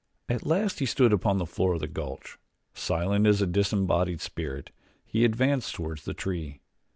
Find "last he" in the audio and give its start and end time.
0.47-0.87